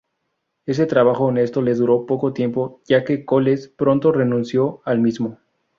Ese 0.65 0.87
trabajo 0.87 1.25
honesto 1.25 1.61
le 1.61 1.75
duró 1.75 2.07
poco 2.07 2.33
tiempo, 2.33 2.81
ya 2.87 3.03
que 3.03 3.23
Coles 3.23 3.67
pronto 3.67 4.11
renunció 4.11 4.81
al 4.83 4.97
mismo. 4.99 5.37